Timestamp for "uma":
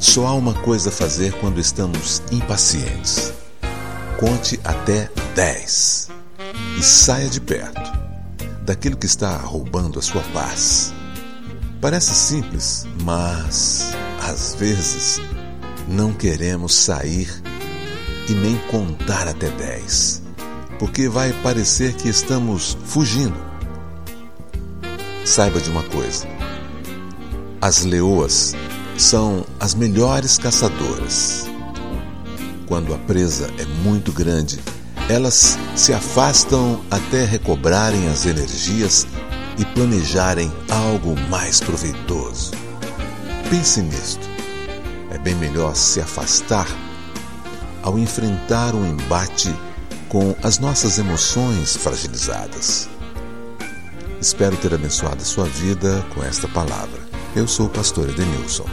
0.32-0.54, 25.70-25.82